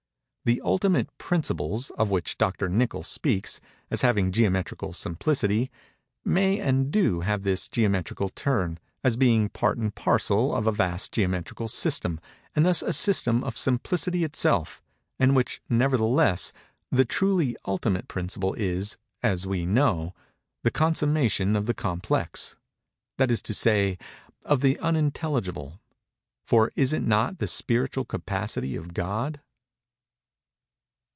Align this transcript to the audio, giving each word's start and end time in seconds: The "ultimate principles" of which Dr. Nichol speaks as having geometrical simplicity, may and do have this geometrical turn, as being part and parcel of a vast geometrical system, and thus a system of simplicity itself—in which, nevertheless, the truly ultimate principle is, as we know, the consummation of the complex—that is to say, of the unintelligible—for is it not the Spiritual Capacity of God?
The 0.43 0.59
"ultimate 0.65 1.15
principles" 1.19 1.91
of 1.99 2.09
which 2.09 2.35
Dr. 2.37 2.67
Nichol 2.67 3.03
speaks 3.03 3.61
as 3.91 4.01
having 4.01 4.31
geometrical 4.31 4.91
simplicity, 4.91 5.69
may 6.25 6.59
and 6.59 6.89
do 6.91 7.21
have 7.21 7.43
this 7.43 7.69
geometrical 7.69 8.27
turn, 8.29 8.79
as 9.03 9.17
being 9.17 9.49
part 9.49 9.77
and 9.77 9.93
parcel 9.93 10.53
of 10.55 10.65
a 10.65 10.71
vast 10.71 11.11
geometrical 11.11 11.67
system, 11.67 12.19
and 12.55 12.65
thus 12.65 12.81
a 12.81 12.91
system 12.91 13.43
of 13.43 13.55
simplicity 13.55 14.23
itself—in 14.23 15.35
which, 15.35 15.61
nevertheless, 15.69 16.53
the 16.91 17.05
truly 17.05 17.55
ultimate 17.67 18.07
principle 18.07 18.55
is, 18.55 18.97
as 19.21 19.45
we 19.45 19.63
know, 19.67 20.15
the 20.63 20.71
consummation 20.71 21.55
of 21.55 21.67
the 21.67 21.75
complex—that 21.75 23.29
is 23.29 23.43
to 23.43 23.53
say, 23.53 23.95
of 24.41 24.61
the 24.61 24.79
unintelligible—for 24.79 26.71
is 26.75 26.93
it 26.93 27.03
not 27.03 27.37
the 27.37 27.47
Spiritual 27.47 28.03
Capacity 28.05 28.75
of 28.75 28.95
God? 28.95 29.39